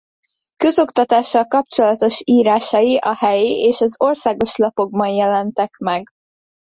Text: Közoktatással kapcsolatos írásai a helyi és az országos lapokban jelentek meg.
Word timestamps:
Közoktatással 0.57 1.45
kapcsolatos 1.47 2.21
írásai 2.23 2.97
a 2.97 3.15
helyi 3.15 3.51
és 3.65 3.81
az 3.81 3.95
országos 3.99 4.55
lapokban 4.55 5.07
jelentek 5.09 5.77
meg. 5.77 6.09